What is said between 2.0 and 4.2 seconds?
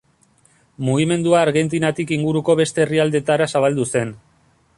inguruko beste herrialdetara zabaldu zen.